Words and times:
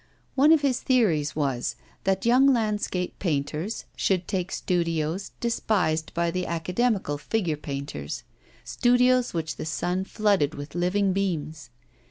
One 0.33 0.51
of 0.51 0.61
his 0.61 0.79
theories 0.81 1.35
was, 1.35 1.75
that 2.05 2.25
young 2.25 2.47
landscape 2.51 3.19
painters 3.19 3.85
should 3.95 4.27
take 4.27 4.51
studios 4.51 5.29
despised 5.39 6.11
by 6.15 6.31
the 6.31 6.47
academical 6.47 7.19
figure 7.19 7.55
painters 7.55 8.23
studios 8.65 9.31
which 9.35 9.57
the 9.57 9.65
sun 9.67 10.05
flooded 10.05 10.55
with 10.55 10.73
living 10.73 11.13
beams. 11.13 11.69